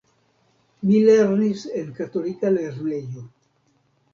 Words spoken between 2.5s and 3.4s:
lernejo.